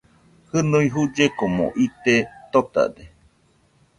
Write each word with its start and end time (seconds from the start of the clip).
Jɨnui 0.49 0.85
jullekomo 0.93 1.65
ite 1.85 2.15
totade 2.51 3.03